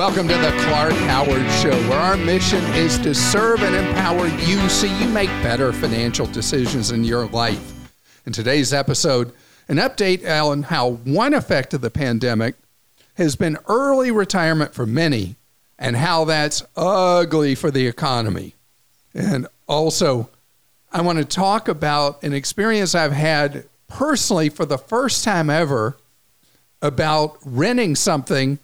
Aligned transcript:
Welcome 0.00 0.28
to 0.28 0.34
the 0.34 0.56
Clark 0.62 0.94
Howard 0.94 1.50
Show, 1.60 1.78
where 1.90 1.98
our 1.98 2.16
mission 2.16 2.64
is 2.72 2.96
to 3.00 3.14
serve 3.14 3.62
and 3.62 3.76
empower 3.76 4.28
you 4.28 4.66
so 4.70 4.86
you 4.86 5.06
make 5.10 5.28
better 5.42 5.74
financial 5.74 6.24
decisions 6.24 6.90
in 6.90 7.04
your 7.04 7.26
life. 7.26 7.92
In 8.24 8.32
today's 8.32 8.72
episode, 8.72 9.30
an 9.68 9.76
update 9.76 10.26
on 10.26 10.62
how 10.62 10.92
one 10.92 11.34
effect 11.34 11.74
of 11.74 11.82
the 11.82 11.90
pandemic 11.90 12.54
has 13.18 13.36
been 13.36 13.58
early 13.68 14.10
retirement 14.10 14.72
for 14.72 14.86
many 14.86 15.36
and 15.78 15.96
how 15.96 16.24
that's 16.24 16.62
ugly 16.76 17.54
for 17.54 17.70
the 17.70 17.86
economy. 17.86 18.54
And 19.12 19.48
also, 19.68 20.30
I 20.90 21.02
want 21.02 21.18
to 21.18 21.26
talk 21.26 21.68
about 21.68 22.22
an 22.22 22.32
experience 22.32 22.94
I've 22.94 23.12
had 23.12 23.64
personally 23.86 24.48
for 24.48 24.64
the 24.64 24.78
first 24.78 25.24
time 25.24 25.50
ever 25.50 25.98
about 26.80 27.36
renting 27.44 27.94
something 27.94 28.60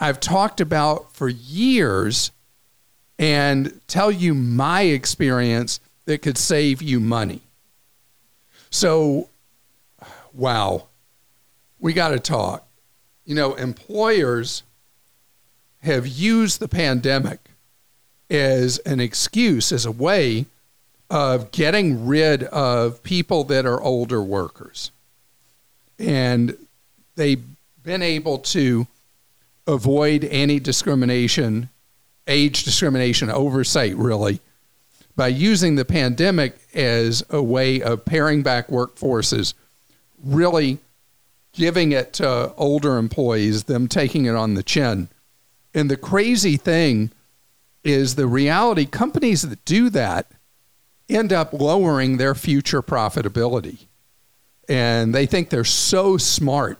I've 0.00 0.20
talked 0.20 0.60
about 0.60 1.12
for 1.12 1.28
years 1.28 2.30
and 3.18 3.80
tell 3.88 4.12
you 4.12 4.34
my 4.34 4.82
experience 4.82 5.80
that 6.04 6.22
could 6.22 6.38
save 6.38 6.80
you 6.80 7.00
money. 7.00 7.40
So, 8.70 9.28
wow, 10.32 10.86
we 11.80 11.92
got 11.92 12.10
to 12.10 12.20
talk. 12.20 12.66
You 13.24 13.34
know, 13.34 13.54
employers 13.54 14.62
have 15.82 16.06
used 16.06 16.60
the 16.60 16.68
pandemic 16.68 17.40
as 18.30 18.78
an 18.78 19.00
excuse, 19.00 19.72
as 19.72 19.84
a 19.84 19.90
way 19.90 20.46
of 21.10 21.50
getting 21.50 22.06
rid 22.06 22.44
of 22.44 23.02
people 23.02 23.44
that 23.44 23.66
are 23.66 23.80
older 23.80 24.22
workers. 24.22 24.90
And 25.98 26.56
they've 27.16 27.42
been 27.82 28.02
able 28.02 28.38
to 28.38 28.86
avoid 29.68 30.24
any 30.24 30.58
discrimination, 30.58 31.68
age 32.26 32.64
discrimination 32.64 33.30
oversight, 33.30 33.94
really, 33.96 34.40
by 35.14 35.28
using 35.28 35.76
the 35.76 35.84
pandemic 35.84 36.58
as 36.74 37.22
a 37.30 37.42
way 37.42 37.82
of 37.82 38.04
paring 38.04 38.42
back 38.42 38.68
workforces, 38.68 39.52
really 40.24 40.78
giving 41.52 41.92
it 41.92 42.14
to 42.14 42.52
older 42.56 42.96
employees, 42.96 43.64
them 43.64 43.86
taking 43.86 44.24
it 44.24 44.34
on 44.34 44.54
the 44.54 44.62
chin. 44.62 45.08
And 45.74 45.90
the 45.90 45.96
crazy 45.96 46.56
thing 46.56 47.10
is 47.84 48.14
the 48.14 48.26
reality 48.26 48.86
companies 48.86 49.42
that 49.42 49.64
do 49.64 49.90
that 49.90 50.30
end 51.08 51.32
up 51.32 51.52
lowering 51.52 52.16
their 52.16 52.34
future 52.34 52.82
profitability. 52.82 53.86
And 54.68 55.14
they 55.14 55.26
think 55.26 55.50
they're 55.50 55.64
so 55.64 56.16
smart 56.16 56.78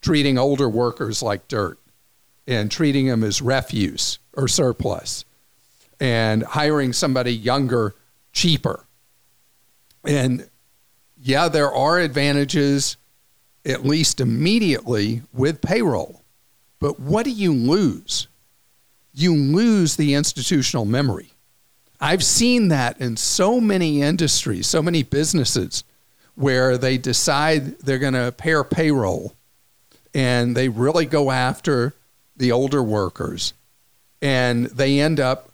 treating 0.00 0.38
older 0.38 0.68
workers 0.68 1.22
like 1.22 1.48
dirt 1.48 1.78
and 2.46 2.70
treating 2.70 3.06
them 3.06 3.24
as 3.24 3.40
refuse 3.40 4.18
or 4.34 4.48
surplus 4.48 5.24
and 6.00 6.42
hiring 6.42 6.92
somebody 6.92 7.34
younger 7.34 7.94
cheaper. 8.32 8.84
And 10.04 10.48
yeah, 11.20 11.48
there 11.48 11.72
are 11.72 11.98
advantages, 11.98 12.96
at 13.64 13.84
least 13.84 14.20
immediately, 14.20 15.22
with 15.32 15.62
payroll. 15.62 16.22
But 16.80 17.00
what 17.00 17.24
do 17.24 17.30
you 17.30 17.54
lose? 17.54 18.28
You 19.14 19.34
lose 19.34 19.96
the 19.96 20.14
institutional 20.14 20.84
memory. 20.84 21.30
I've 22.00 22.24
seen 22.24 22.68
that 22.68 23.00
in 23.00 23.16
so 23.16 23.60
many 23.60 24.02
industries, 24.02 24.66
so 24.66 24.82
many 24.82 25.02
businesses 25.02 25.84
where 26.34 26.76
they 26.76 26.98
decide 26.98 27.78
they're 27.78 27.98
going 27.98 28.14
to 28.14 28.34
pare 28.36 28.64
payroll 28.64 29.34
and 30.12 30.56
they 30.56 30.68
really 30.68 31.06
go 31.06 31.30
after 31.30 31.94
the 32.36 32.52
older 32.52 32.82
workers, 32.82 33.54
and 34.20 34.66
they 34.66 35.00
end 35.00 35.20
up 35.20 35.50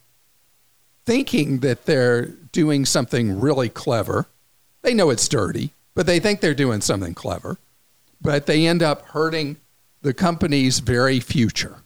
thinking 1.05 1.59
that 1.59 1.87
they're 1.87 2.27
doing 2.53 2.85
something 2.85 3.41
really 3.41 3.69
clever. 3.69 4.27
They 4.83 4.95
know 4.95 5.11
it's 5.11 5.29
dirty, 5.29 5.73
but 5.95 6.07
they 6.07 6.21
think 6.21 6.41
they're 6.41 6.55
doing 6.55 6.81
something 6.81 7.15
clever. 7.15 7.59
But 8.23 8.47
they 8.47 8.67
end 8.67 8.83
up 8.83 9.09
hurting 9.09 9.57
the 10.03 10.15
company's 10.15 10.79
very 10.79 11.21
future. 11.21 11.83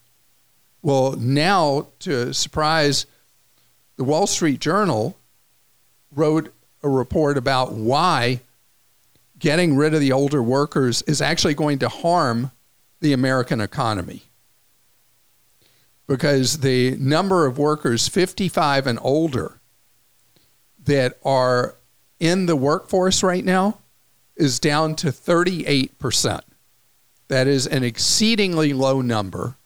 Well, 0.82 1.12
now, 1.12 1.87
to 2.00 2.34
surprise, 2.34 3.06
the 3.97 4.05
Wall 4.05 4.26
Street 4.26 4.61
Journal 4.61 5.16
wrote 6.15 6.53
a 6.82 6.88
report 6.88 7.38
about 7.38 7.72
why 7.72 8.41
getting 9.38 9.76
rid 9.76 9.94
of 9.94 10.00
the 10.00 10.12
older 10.12 10.43
workers 10.43 11.03
is 11.03 11.21
actually 11.21 11.55
going 11.55 11.78
to 11.78 11.88
harm 11.88 12.50
the 13.00 13.12
American 13.12 13.61
economy 13.61 14.22
because 16.07 16.59
the 16.59 16.97
number 16.97 17.47
of 17.47 17.59
workers 17.59 18.09
55 18.09 18.87
and 18.87 18.99
older 19.03 19.61
that 20.85 21.19
are 21.25 21.77
in 22.21 22.47
the 22.47 22.57
workforce 22.57 23.23
right 23.23 23.45
now 23.45 23.79
is 24.37 24.59
down 24.59 24.95
to 24.97 25.09
38%. 25.09 26.41
That 27.29 27.47
is 27.47 27.67
an 27.67 27.83
exceedingly 27.83 28.73
low 28.73 29.01
number. 29.01 29.57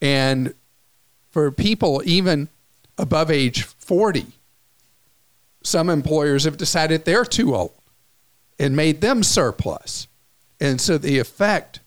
And 0.00 0.54
for 1.30 1.50
people 1.50 2.02
even 2.04 2.48
above 2.98 3.30
age 3.30 3.62
40, 3.62 4.26
some 5.62 5.90
employers 5.90 6.44
have 6.44 6.56
decided 6.56 7.04
they're 7.04 7.24
too 7.24 7.54
old 7.54 7.74
and 8.58 8.74
made 8.74 9.00
them 9.00 9.22
surplus. 9.22 10.08
And 10.60 10.80
so 10.80 10.98
the 10.98 11.18
effect 11.18 11.80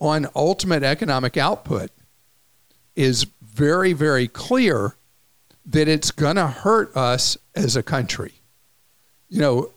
on 0.00 0.26
ultimate 0.34 0.82
economic 0.82 1.36
output 1.36 1.90
is 2.96 3.26
very, 3.42 3.92
very 3.92 4.28
clear 4.28 4.96
that 5.66 5.88
it's 5.88 6.10
going 6.10 6.36
to 6.36 6.46
hurt 6.46 6.94
us 6.96 7.36
as 7.54 7.76
a 7.76 7.82
country. 7.82 8.32
You 9.28 9.40
know, 9.40 9.70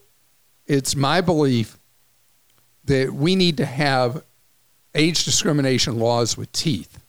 it's 0.66 0.96
my 0.96 1.22
belief 1.22 1.78
that 2.86 3.14
we 3.14 3.36
need 3.36 3.58
to 3.58 3.66
have 3.66 4.24
age 4.96 5.24
discrimination 5.24 6.00
laws 6.00 6.38
with 6.38 6.52
teeth. 6.52 7.00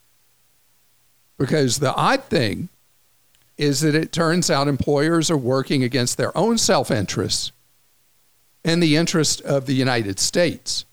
Because 1.39 1.79
the 1.79 1.95
odd 1.95 2.25
thing 2.25 2.69
is 3.57 3.81
that 3.81 3.95
it 3.95 4.13
turns 4.13 4.51
out 4.51 4.69
employers 4.69 5.31
are 5.31 5.37
working 5.37 5.83
against 5.83 6.17
their 6.17 6.37
own 6.37 6.59
self 6.59 6.91
interests 6.91 7.53
and 8.65 8.83
the 8.83 8.97
interest 8.97 9.41
of 9.43 9.67
the 9.67 9.75
United 9.75 10.19
States 10.19 10.85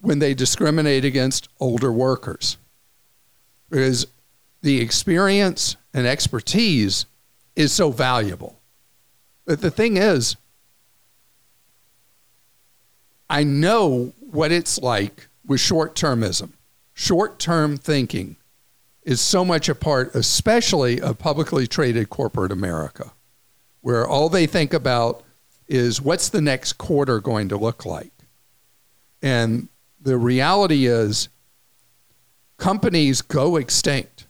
when 0.00 0.18
they 0.18 0.34
discriminate 0.34 1.04
against 1.04 1.48
older 1.60 1.92
workers. 1.92 2.56
Because 3.70 4.06
the 4.66 4.80
experience 4.80 5.76
and 5.94 6.08
expertise 6.08 7.06
is 7.54 7.72
so 7.72 7.92
valuable. 7.92 8.58
But 9.44 9.60
the 9.60 9.70
thing 9.70 9.96
is, 9.96 10.34
I 13.30 13.44
know 13.44 14.12
what 14.18 14.50
it's 14.50 14.80
like 14.80 15.28
with 15.46 15.60
short 15.60 15.94
termism. 15.94 16.50
Short 16.94 17.38
term 17.38 17.76
thinking 17.76 18.34
is 19.04 19.20
so 19.20 19.44
much 19.44 19.68
a 19.68 19.74
part, 19.76 20.12
especially 20.16 21.00
of 21.00 21.16
publicly 21.16 21.68
traded 21.68 22.10
corporate 22.10 22.50
America, 22.50 23.12
where 23.82 24.04
all 24.04 24.28
they 24.28 24.46
think 24.46 24.74
about 24.74 25.22
is 25.68 26.02
what's 26.02 26.28
the 26.28 26.40
next 26.40 26.72
quarter 26.72 27.20
going 27.20 27.48
to 27.50 27.56
look 27.56 27.86
like? 27.86 28.10
And 29.22 29.68
the 30.02 30.16
reality 30.16 30.86
is, 30.86 31.28
companies 32.58 33.22
go 33.22 33.54
extinct 33.54 34.25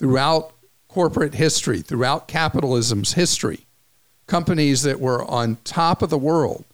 throughout 0.00 0.52
corporate 0.88 1.34
history, 1.34 1.82
throughout 1.82 2.26
capitalism's 2.26 3.12
history, 3.12 3.66
companies 4.26 4.80
that 4.82 4.98
were 4.98 5.22
on 5.26 5.58
top 5.62 6.00
of 6.00 6.08
the 6.08 6.16
world 6.16 6.64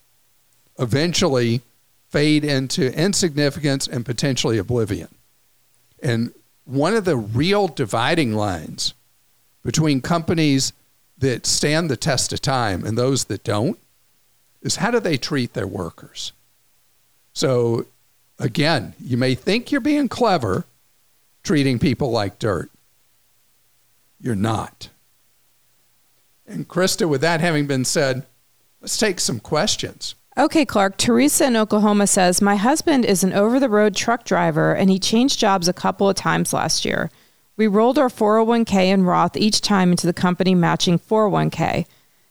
eventually 0.78 1.60
fade 2.08 2.44
into 2.44 2.96
insignificance 2.96 3.88
and 3.88 4.06
potentially 4.06 4.58
oblivion. 4.58 5.08
And 6.00 6.32
one 6.64 6.94
of 6.94 7.04
the 7.04 7.16
real 7.16 7.66
dividing 7.66 8.32
lines 8.32 8.94
between 9.64 10.00
companies 10.00 10.72
that 11.18 11.46
stand 11.46 11.90
the 11.90 11.96
test 11.96 12.32
of 12.32 12.40
time 12.40 12.84
and 12.84 12.96
those 12.96 13.24
that 13.24 13.42
don't 13.42 13.76
is 14.62 14.76
how 14.76 14.92
do 14.92 15.00
they 15.00 15.16
treat 15.16 15.52
their 15.52 15.66
workers? 15.66 16.30
So, 17.32 17.86
again, 18.38 18.94
you 19.00 19.16
may 19.16 19.34
think 19.34 19.72
you're 19.72 19.80
being 19.80 20.08
clever 20.08 20.64
treating 21.42 21.80
people 21.80 22.12
like 22.12 22.38
dirt. 22.38 22.70
You're 24.26 24.34
not. 24.34 24.88
And 26.48 26.66
Krista, 26.66 27.08
with 27.08 27.20
that 27.20 27.40
having 27.40 27.68
been 27.68 27.84
said, 27.84 28.26
let's 28.80 28.98
take 28.98 29.20
some 29.20 29.38
questions. 29.38 30.16
Okay, 30.36 30.64
Clark. 30.64 30.96
Teresa 30.96 31.46
in 31.46 31.54
Oklahoma 31.54 32.08
says 32.08 32.42
My 32.42 32.56
husband 32.56 33.04
is 33.04 33.22
an 33.22 33.32
over 33.32 33.60
the 33.60 33.68
road 33.68 33.94
truck 33.94 34.24
driver 34.24 34.74
and 34.74 34.90
he 34.90 34.98
changed 34.98 35.38
jobs 35.38 35.68
a 35.68 35.72
couple 35.72 36.08
of 36.08 36.16
times 36.16 36.52
last 36.52 36.84
year. 36.84 37.08
We 37.56 37.68
rolled 37.68 38.00
our 38.00 38.08
401k 38.08 38.86
and 38.86 39.06
Roth 39.06 39.36
each 39.36 39.60
time 39.60 39.92
into 39.92 40.08
the 40.08 40.12
company 40.12 40.56
matching 40.56 40.98
401k. 40.98 41.86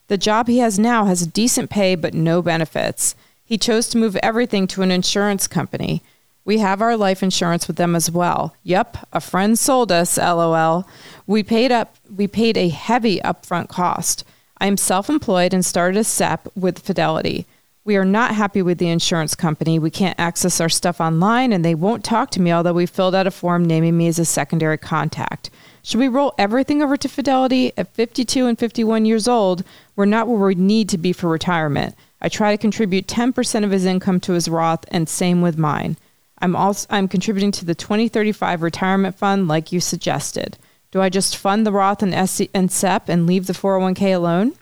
The 0.07 0.18
job 0.18 0.50
he 0.50 0.57
has 0.57 0.77
now 0.77 1.06
has 1.06 1.21
a 1.21 1.27
decent 1.27 1.69
pay 1.69 1.95
but 1.95 2.13
no 2.13 2.42
benefits. 2.42 3.15
He 3.45 3.57
chose 3.57 3.88
to 3.88 3.97
move 3.97 4.18
everything 4.18 4.68
to 4.68 4.81
an 4.81 4.92
insurance 4.92 5.47
company. 5.47 6.03
We 6.45 6.59
have 6.59 6.80
our 6.80 6.95
life 6.95 7.24
insurance 7.24 7.68
with 7.68 7.77
them 7.77 7.95
as 7.95 8.12
well. 8.12 8.56
Yep, 8.63 8.97
a 9.12 9.19
friend 9.19 9.57
sold 9.57 9.92
us, 9.92 10.18
lol. 10.19 10.88
We 11.27 11.44
paid 11.44 11.72
up 11.72 11.95
we 12.16 12.27
paid 12.27 12.56
a 12.57 12.69
heavy 12.69 13.19
upfront 13.19 13.69
cost. 13.69 14.24
I 14.60 14.68
am 14.68 14.77
self-employed 14.77 15.54
and 15.54 15.66
started 15.66 16.00
a 16.00 16.04
SEP 16.04 16.48
with 16.56 16.80
Fidelity. 16.80 17.45
We 17.83 17.98
are 17.98 18.06
not 18.06 18.36
happy 18.36 18.62
with 18.62 18.77
the 18.77 18.89
insurance 18.89 19.36
company. 19.36 19.77
We 19.77 19.92
can't 19.92 20.19
access 20.19 20.62
our 20.62 20.69
stuff 20.69 21.01
online 21.01 21.51
and 21.51 21.63
they 21.63 21.75
won't 21.75 22.04
talk 22.04 22.31
to 22.31 22.42
me 22.42 22.51
although 22.51 22.74
we 22.74 22.86
filled 22.86 23.16
out 23.16 23.27
a 23.27 23.31
form 23.31 23.66
naming 23.66 23.98
me 23.98 24.07
as 24.07 24.19
a 24.19 24.25
secondary 24.25 24.77
contact. 24.77 25.50
Should 25.81 26.00
we 26.00 26.07
roll 26.07 26.33
everything 26.38 26.81
over 26.81 26.98
to 26.98 27.07
Fidelity 27.07 27.71
at 27.78 27.94
52 27.94 28.48
and 28.48 28.57
51 28.57 29.06
years 29.06 29.28
old? 29.28 29.63
We're 29.95 30.06
not 30.06 30.28
where 30.28 30.38
we 30.38 30.56
need 30.56 30.89
to 30.89 30.98
be 30.98 31.13
for 31.13 31.28
retirement. 31.28 31.95
I 32.21 32.30
try 32.30 32.51
to 32.51 32.62
contribute 32.62 33.07
10% 33.07 33.63
of 33.63 33.71
his 33.71 33.86
income 33.86 34.19
to 34.21 34.33
his 34.33 34.50
Roth 34.50 34.86
and 34.88 35.07
same 35.07 35.42
with 35.42 35.57
mine. 35.57 35.98
I'm 36.39 36.56
also 36.56 36.88
I'm 36.89 37.07
contributing 37.07 37.51
to 37.54 37.66
the 37.66 37.75
2035 37.75 38.62
retirement 38.62 39.16
fund 39.16 39.48
like 39.48 39.71
you 39.71 39.80
suggested. 39.80 40.57
Do 40.95 41.01
I 41.01 41.09
just 41.09 41.36
fund 41.36 41.68
the 41.68 41.74
Roth 41.74 42.01
and, 42.03 42.30
SC, 42.30 42.44
and 42.53 42.71
SEP 42.71 43.09
and 43.09 43.27
leave 43.27 43.47
the 43.47 43.53
401k 43.53 44.15
alone? 44.15 44.53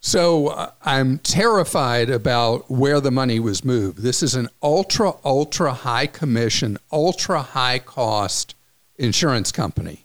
So 0.00 0.48
uh, 0.48 0.72
I'm 0.84 1.18
terrified 1.18 2.10
about 2.10 2.68
where 2.68 3.00
the 3.00 3.12
money 3.12 3.38
was 3.38 3.64
moved. 3.64 3.98
This 3.98 4.24
is 4.24 4.34
an 4.34 4.48
ultra, 4.60 5.12
ultra 5.24 5.72
high 5.72 6.08
commission, 6.08 6.78
ultra 6.90 7.42
high 7.42 7.78
cost 7.78 8.56
insurance 8.96 9.52
company. 9.52 10.00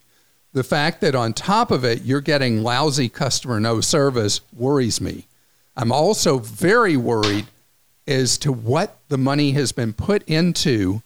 The 0.54 0.64
fact 0.64 1.02
that 1.02 1.16
on 1.16 1.34
top 1.34 1.72
of 1.72 1.84
it, 1.84 2.04
you're 2.04 2.22
getting 2.22 2.62
lousy 2.62 3.10
customer 3.10 3.60
no 3.60 3.82
service 3.82 4.42
worries 4.56 5.02
me. 5.02 5.26
I'm 5.76 5.92
also 5.92 6.38
very 6.38 6.98
worried 6.98 7.48
as 8.06 8.38
to 8.38 8.54
what 8.54 9.00
the 9.10 9.18
money 9.18 9.54
has 9.54 9.72
been 9.72 9.94
put 9.94 10.22
into 10.30 11.02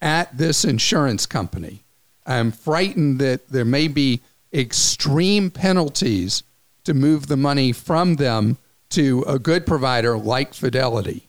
at 0.00 0.36
this 0.36 0.64
insurance 0.64 1.24
company. 1.24 1.84
I'm 2.26 2.52
frightened 2.52 3.18
that 3.20 3.48
there 3.48 3.64
may 3.64 3.88
be 3.88 4.20
extreme 4.52 5.50
penalties 5.50 6.42
to 6.84 6.94
move 6.94 7.26
the 7.26 7.36
money 7.36 7.72
from 7.72 8.16
them 8.16 8.58
to 8.90 9.24
a 9.26 9.38
good 9.38 9.66
provider 9.66 10.18
like 10.18 10.54
Fidelity. 10.54 11.28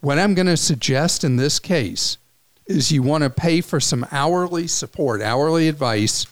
What 0.00 0.18
I'm 0.18 0.34
going 0.34 0.46
to 0.46 0.56
suggest 0.56 1.24
in 1.24 1.36
this 1.36 1.58
case 1.58 2.18
is 2.66 2.90
you 2.90 3.02
want 3.02 3.24
to 3.24 3.30
pay 3.30 3.60
for 3.60 3.80
some 3.80 4.06
hourly 4.10 4.66
support, 4.66 5.20
hourly 5.20 5.68
advice 5.68 6.26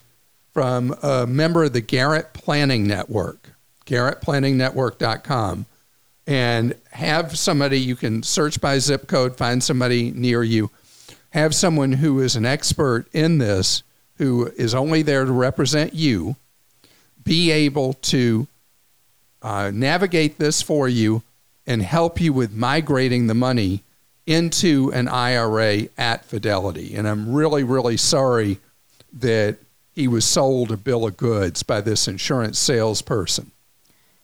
from 0.52 0.94
a 1.02 1.26
member 1.26 1.64
of 1.64 1.72
the 1.72 1.80
Garrett 1.80 2.32
Planning 2.32 2.86
Network, 2.86 3.50
garrettplanningnetwork.com 3.86 5.66
and 6.26 6.74
have 6.92 7.36
somebody 7.36 7.80
you 7.80 7.96
can 7.96 8.22
search 8.22 8.60
by 8.60 8.78
zip 8.78 9.08
code, 9.08 9.36
find 9.36 9.62
somebody 9.62 10.10
near 10.12 10.42
you, 10.42 10.70
have 11.30 11.54
someone 11.54 11.92
who 11.92 12.20
is 12.20 12.36
an 12.36 12.46
expert 12.46 13.06
in 13.12 13.38
this, 13.38 13.82
who 14.22 14.46
is 14.56 14.72
only 14.72 15.02
there 15.02 15.24
to 15.24 15.32
represent 15.32 15.94
you, 15.94 16.36
be 17.24 17.50
able 17.50 17.94
to 17.94 18.46
uh, 19.42 19.68
navigate 19.74 20.38
this 20.38 20.62
for 20.62 20.88
you 20.88 21.22
and 21.66 21.82
help 21.82 22.20
you 22.20 22.32
with 22.32 22.52
migrating 22.52 23.26
the 23.26 23.34
money 23.34 23.82
into 24.24 24.92
an 24.94 25.08
IRA 25.08 25.88
at 25.98 26.24
Fidelity. 26.24 26.94
And 26.94 27.08
I'm 27.08 27.32
really, 27.32 27.64
really 27.64 27.96
sorry 27.96 28.58
that 29.12 29.56
he 29.92 30.06
was 30.06 30.24
sold 30.24 30.70
a 30.70 30.76
bill 30.76 31.04
of 31.04 31.16
goods 31.16 31.64
by 31.64 31.80
this 31.80 32.06
insurance 32.06 32.60
salesperson. 32.60 33.50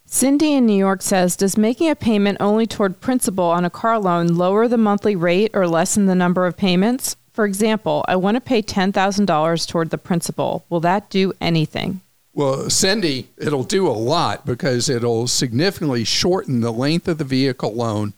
Cindy 0.07 0.55
in 0.55 0.65
New 0.65 0.79
York 0.79 1.03
says 1.03 1.35
Does 1.35 1.59
making 1.59 1.91
a 1.91 1.97
payment 1.97 2.39
only 2.39 2.69
toward 2.69 3.01
principal 3.01 3.47
on 3.47 3.65
a 3.65 3.71
car 3.71 3.99
loan 3.99 4.29
lower 4.29 4.69
the 4.69 4.79
monthly 4.79 5.17
rate 5.17 5.51
or 5.55 5.67
lessen 5.67 6.07
the 6.07 6.15
number 6.15 6.47
of 6.47 6.57
payments? 6.57 7.17
For 7.39 7.47
example, 7.47 8.05
I 8.09 8.17
want 8.17 8.35
to 8.35 8.41
pay 8.41 8.63
$10,000 8.63 9.69
toward 9.69 9.91
the 9.91 9.97
principal. 9.97 10.65
Will 10.69 10.81
that 10.81 11.09
do 11.09 11.33
anything? 11.41 12.01
Well, 12.35 12.69
Cindy, 12.69 13.29
it'll 13.37 13.63
do 13.63 13.87
a 13.87 13.95
lot 13.95 14.45
because 14.45 14.89
it'll 14.89 15.29
significantly 15.29 16.03
shorten 16.03 16.63
the 16.63 16.73
length 16.73 17.07
of 17.07 17.19
the 17.19 17.25
vehicle 17.25 17.73
loan. 17.73 18.15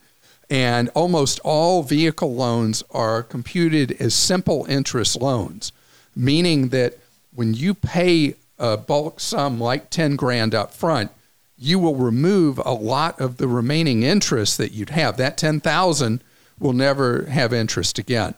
And 0.49 0.89
almost 0.95 1.39
all 1.41 1.83
vehicle 1.83 2.35
loans 2.35 2.83
are 2.93 3.23
computed 3.23 3.95
as 4.01 4.15
simple 4.15 4.65
interest 4.71 5.21
loans, 5.21 5.71
meaning 6.17 6.71
that 6.71 6.97
when 7.35 7.53
you 7.53 7.75
pay 7.75 8.37
a 8.59 8.79
bulk 8.79 9.21
sum 9.21 9.61
like 9.61 9.91
10 9.91 10.17
grand 10.17 10.55
up 10.55 10.73
front, 10.73 11.11
you 11.59 11.79
will 11.79 11.97
remove 11.97 12.59
a 12.65 12.73
lot 12.73 13.21
of 13.21 13.37
the 13.37 13.49
remaining 13.49 14.03
interest 14.03 14.57
that 14.57 14.73
you'd 14.73 14.89
have. 14.89 15.19
That 15.19 15.37
10,000 15.37 16.25
will 16.59 16.73
never 16.73 17.25
have 17.25 17.53
interest 17.53 17.99
again. 17.99 18.35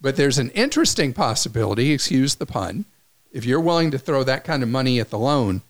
But 0.00 0.16
there's 0.16 0.38
an 0.38 0.50
interesting 0.50 1.12
possibility, 1.12 1.92
excuse 1.92 2.36
the 2.36 2.46
pun, 2.46 2.84
if 3.32 3.44
you're 3.44 3.60
willing 3.60 3.90
to 3.90 3.98
throw 3.98 4.24
that 4.24 4.44
kind 4.44 4.62
of 4.62 4.68
money 4.68 5.00
at 5.00 5.10
the 5.10 5.18
loan, 5.18 5.62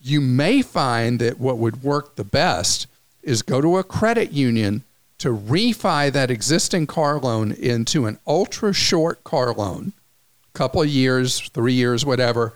you 0.00 0.20
may 0.20 0.62
find 0.62 1.18
that 1.18 1.40
what 1.40 1.58
would 1.58 1.82
work 1.82 2.16
the 2.16 2.24
best 2.24 2.86
is 3.22 3.42
go 3.42 3.60
to 3.60 3.78
a 3.78 3.84
credit 3.84 4.32
union 4.32 4.82
to 5.18 5.36
refi 5.36 6.10
that 6.10 6.30
existing 6.30 6.86
car 6.86 7.18
loan 7.18 7.52
into 7.52 8.06
an 8.06 8.18
ultra 8.26 8.72
short 8.72 9.22
car 9.24 9.52
loan, 9.52 9.92
couple 10.54 10.80
of 10.80 10.88
years, 10.88 11.40
3 11.40 11.72
years, 11.72 12.06
whatever, 12.06 12.54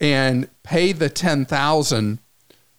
and 0.00 0.48
pay 0.62 0.92
the 0.92 1.08
10,000 1.08 2.18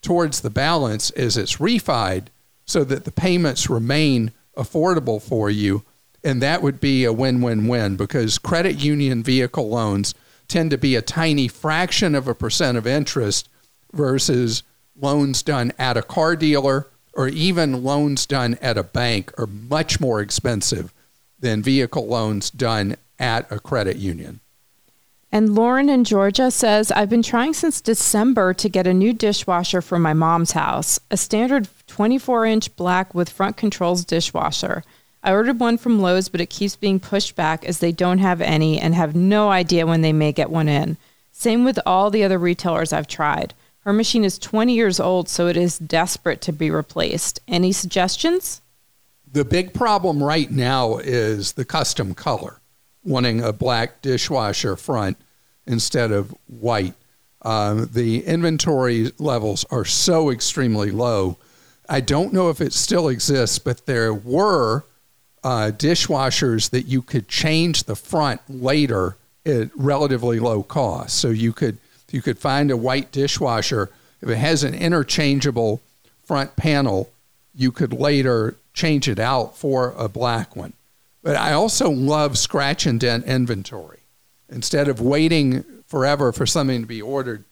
towards 0.01 0.41
the 0.41 0.49
balance 0.49 1.09
as 1.11 1.37
it's 1.37 1.57
refied 1.57 2.27
so 2.65 2.83
that 2.83 3.03
the 3.03 3.11
payments 3.11 3.69
remain 3.69 4.31
affordable 4.55 5.21
for 5.21 5.49
you. 5.49 5.83
And 6.25 6.41
that 6.41 6.63
would 6.63 6.81
be 6.81 7.05
a 7.05 7.13
win 7.13 7.41
win 7.41 7.67
win 7.67 7.97
because 7.97 8.39
credit 8.39 8.77
union 8.83 9.21
vehicle 9.21 9.69
loans 9.69 10.15
tend 10.47 10.71
to 10.71 10.77
be 10.77 10.95
a 10.95 11.01
tiny 11.01 11.47
fraction 11.47 12.15
of 12.15 12.27
a 12.27 12.33
percent 12.33 12.79
of 12.79 12.87
interest 12.87 13.47
versus 13.93 14.63
loans 14.99 15.43
done 15.43 15.71
at 15.77 15.97
a 15.97 16.01
car 16.01 16.35
dealer 16.35 16.87
or 17.13 17.27
even 17.27 17.83
loans 17.83 18.25
done 18.25 18.57
at 18.59 18.75
a 18.75 18.81
bank 18.81 19.31
are 19.37 19.45
much 19.45 19.99
more 19.99 20.19
expensive 20.19 20.91
than 21.39 21.61
vehicle 21.61 22.07
loans 22.07 22.49
done 22.49 22.95
at 23.19 23.49
a 23.51 23.59
credit 23.59 23.97
union. 23.97 24.39
And 25.31 25.53
Lauren 25.53 25.89
in 25.89 26.05
Georgia 26.05 26.49
says, 26.49 26.91
I've 26.91 27.09
been 27.09 27.21
trying 27.21 27.53
since 27.53 27.81
December 27.81 28.53
to 28.55 28.69
get 28.69 28.87
a 28.87 28.93
new 28.93 29.13
dishwasher 29.13 29.81
for 29.81 29.99
my 29.99 30.13
mom's 30.13 30.53
house, 30.53 30.99
a 31.11 31.17
standard 31.17 31.67
24 31.87 32.45
inch 32.45 32.75
black 32.75 33.13
with 33.13 33.29
front 33.29 33.57
controls 33.57 34.05
dishwasher. 34.05 34.83
I 35.25 35.31
ordered 35.31 35.59
one 35.59 35.79
from 35.79 35.99
Lowe's, 35.99 36.29
but 36.29 36.39
it 36.39 36.51
keeps 36.51 36.75
being 36.75 36.99
pushed 36.99 37.35
back 37.35 37.65
as 37.65 37.79
they 37.79 37.91
don't 37.91 38.19
have 38.19 38.41
any 38.41 38.79
and 38.79 38.93
have 38.93 39.15
no 39.15 39.49
idea 39.49 39.87
when 39.87 40.01
they 40.01 40.13
may 40.13 40.31
get 40.31 40.51
one 40.51 40.69
in. 40.69 40.97
Same 41.31 41.65
with 41.65 41.79
all 41.83 42.11
the 42.11 42.23
other 42.23 42.37
retailers 42.37 42.93
I've 42.93 43.07
tried. 43.07 43.55
Her 43.79 43.91
machine 43.91 44.23
is 44.23 44.37
20 44.37 44.75
years 44.75 44.99
old, 44.99 45.27
so 45.27 45.47
it 45.47 45.57
is 45.57 45.79
desperate 45.79 46.41
to 46.41 46.53
be 46.53 46.69
replaced. 46.69 47.39
Any 47.47 47.71
suggestions? 47.71 48.61
The 49.31 49.43
big 49.43 49.73
problem 49.73 50.21
right 50.21 50.49
now 50.51 50.97
is 50.97 51.53
the 51.53 51.65
custom 51.65 52.13
color, 52.13 52.61
wanting 53.03 53.41
a 53.41 53.51
black 53.51 54.03
dishwasher 54.03 54.75
front 54.75 55.17
instead 55.65 56.11
of 56.11 56.35
white. 56.45 56.93
Um, 57.41 57.89
the 57.91 58.23
inventory 58.25 59.11
levels 59.17 59.65
are 59.71 59.85
so 59.85 60.29
extremely 60.29 60.91
low. 60.91 61.37
I 61.89 62.01
don't 62.01 62.31
know 62.31 62.51
if 62.51 62.61
it 62.61 62.73
still 62.73 63.07
exists, 63.07 63.57
but 63.57 63.87
there 63.87 64.13
were 64.13 64.83
uh, 65.45 65.69
dishwashers 65.71 66.71
that 66.71 66.87
you 66.87 67.03
could 67.03 67.27
change 67.27 67.83
the 67.83 67.95
front 67.95 68.41
later 68.49 69.15
at 69.45 69.69
relatively 69.75 70.39
low 70.39 70.63
cost. 70.63 71.15
So 71.19 71.29
you 71.29 71.53
could 71.53 71.77
you 72.11 72.21
could 72.21 72.39
find 72.39 72.71
a 72.71 72.77
white 72.77 73.11
dishwasher 73.11 73.91
if 74.21 74.29
it 74.29 74.37
has 74.37 74.63
an 74.63 74.73
interchangeable 74.73 75.81
front 76.23 76.55
panel, 76.55 77.11
you 77.53 77.71
could 77.71 77.93
later 77.93 78.55
change 78.73 79.07
it 79.07 79.19
out 79.19 79.55
for 79.55 79.93
a 79.97 80.09
black 80.09 80.55
one. 80.55 80.73
But 81.21 81.35
I 81.35 81.53
also 81.53 81.91
love 81.91 82.37
scratch 82.37 82.87
and 82.87 82.99
dent 82.99 83.25
inventory 83.25 83.99
instead 84.49 84.87
of 84.87 84.99
waiting 84.99 85.63
forever 85.85 86.31
for 86.31 86.45
something 86.45 86.81
to 86.81 86.87
be 86.87 87.01
ordered, 87.01 87.43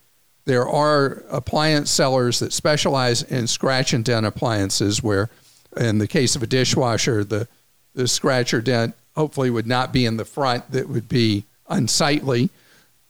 There 0.46 0.68
are 0.68 1.22
appliance 1.30 1.90
sellers 1.90 2.40
that 2.40 2.52
specialize 2.52 3.22
in 3.22 3.46
scratch 3.46 3.92
and 3.92 4.04
dent 4.04 4.26
appliances, 4.26 5.02
where 5.02 5.30
in 5.76 5.98
the 5.98 6.08
case 6.08 6.36
of 6.36 6.42
a 6.42 6.46
dishwasher, 6.46 7.24
the, 7.24 7.48
the 7.94 8.08
scratch 8.08 8.52
or 8.52 8.60
dent 8.60 8.94
hopefully 9.14 9.50
would 9.50 9.66
not 9.66 9.92
be 9.92 10.04
in 10.04 10.16
the 10.16 10.24
front, 10.24 10.70
that 10.72 10.88
would 10.88 11.08
be 11.08 11.44
unsightly, 11.68 12.50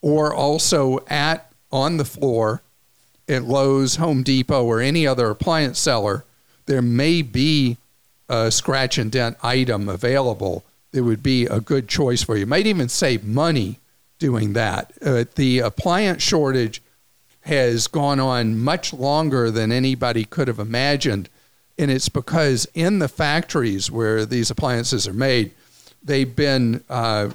or 0.03 0.35
also 0.35 1.01
at 1.09 1.51
on 1.73 1.97
the 1.97 2.05
floor 2.05 2.63
at 3.29 3.45
Lowe's, 3.45 3.97
Home 3.97 4.23
Depot, 4.23 4.65
or 4.65 4.81
any 4.81 5.07
other 5.07 5.31
appliance 5.31 5.79
seller, 5.79 6.25
there 6.67 6.83
may 6.83 7.23
be 7.23 7.79
a 8.29 8.51
scratch 8.51 8.99
and 8.99 9.11
dent 9.11 9.37
item 9.43 9.89
available 9.89 10.65
that 10.93 11.05
would 11.05 11.23
be 11.23 11.47
a 11.47 11.61
good 11.61 11.89
choice 11.89 12.23
for 12.23 12.37
you. 12.37 12.47
might 12.47 12.67
even 12.67 12.89
save 12.89 13.25
money 13.25 13.79
doing 14.19 14.53
that. 14.53 14.93
Uh, 15.05 15.25
the 15.35 15.59
appliance 15.59 16.23
shortage 16.23 16.81
has 17.43 17.87
gone 17.87 18.21
on 18.21 18.59
much 18.59 18.93
longer 18.93 19.51
than 19.51 19.73
anybody 19.73 20.25
could 20.25 20.49
have 20.49 20.59
imagined. 20.59 21.29
And 21.79 21.91
it's 21.91 22.09
because 22.09 22.67
in 22.75 23.01
the 23.01 23.09
factories 23.09 23.91
where 23.91 24.25
these 24.25 24.51
appliances 24.51 25.09
are 25.09 25.15
made, 25.15 25.53
they've 26.03 26.35
been 26.35 26.85
uh, 26.89 27.31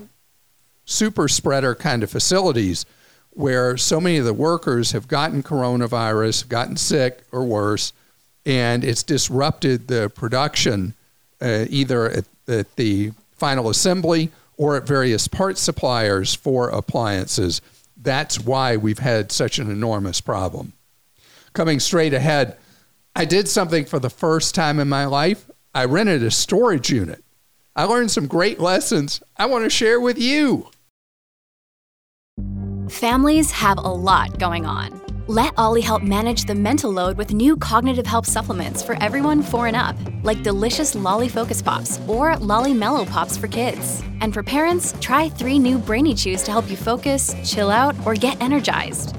super 0.86 1.28
spreader 1.28 1.76
kind 1.76 2.04
of 2.04 2.10
facilities 2.10 2.86
where 3.32 3.78
so 3.78 4.02
many 4.02 4.18
of 4.18 4.26
the 4.26 4.34
workers 4.34 4.92
have 4.92 5.08
gotten 5.08 5.44
coronavirus, 5.44 6.48
gotten 6.48 6.76
sick 6.76 7.22
or 7.32 7.46
worse, 7.46 7.94
and 8.46 8.84
it's 8.84 9.04
disrupted 9.04 9.88
the 9.88 10.10
production 10.10 10.94
uh, 11.42 11.66
either 11.70 12.10
at, 12.10 12.26
at 12.48 12.76
the 12.76 13.12
final 13.32 13.70
assembly 13.70 14.32
or 14.58 14.76
at 14.76 14.88
various 14.88 15.28
part 15.28 15.58
suppliers 15.58 16.36
for 16.36 16.70
appliances. 16.70 17.62
That's 18.02 18.40
why 18.40 18.78
we've 18.78 19.00
had 19.00 19.32
such 19.32 19.60
an 19.60 19.70
enormous 19.70 20.20
problem. 20.22 20.74
Coming 21.54 21.80
straight 21.80 22.14
ahead, 22.14 22.58
I 23.20 23.26
did 23.26 23.50
something 23.50 23.84
for 23.84 24.00
the 24.00 24.10
first 24.10 24.56
time 24.56 24.80
in 24.80 24.88
my 24.88 25.04
life. 25.04 25.52
I 25.76 25.84
rented 25.84 26.24
a 26.24 26.32
storage 26.32 26.90
unit. 26.90 27.22
I 27.76 27.84
learned 27.84 28.12
some 28.12 28.28
great 28.28 28.62
lessons 28.62 29.22
I 29.36 29.46
want 29.46 29.66
to 29.66 29.70
share 29.70 30.00
with 30.00 30.18
you. 30.18 30.70
Families 32.90 33.52
have 33.52 33.78
a 33.78 33.82
lot 33.82 34.40
going 34.40 34.66
on. 34.66 35.02
Let 35.28 35.54
Olly 35.58 35.82
help 35.82 36.02
manage 36.02 36.46
the 36.46 36.56
mental 36.56 36.92
load 36.92 37.18
with 37.18 37.34
new 37.34 37.58
cognitive 37.58 38.08
help 38.08 38.26
supplements 38.26 38.82
for 38.82 38.96
everyone 39.04 39.44
four 39.44 39.68
and 39.68 39.76
up, 39.76 39.98
like 40.24 40.42
delicious 40.42 40.96
Lolly 40.96 41.28
Focus 41.28 41.62
Pops 41.62 42.00
or 42.08 42.38
Lolly 42.38 42.74
Mellow 42.74 43.04
Pops 43.04 43.36
for 43.36 43.50
kids. 43.50 44.02
And 44.22 44.34
for 44.34 44.44
parents, 44.44 44.96
try 45.02 45.28
three 45.28 45.60
new 45.60 45.78
Brainy 45.78 46.16
Chews 46.16 46.42
to 46.44 46.52
help 46.52 46.72
you 46.72 46.78
focus, 46.78 47.36
chill 47.44 47.70
out, 47.70 47.96
or 48.06 48.14
get 48.14 48.42
energized. 48.42 49.19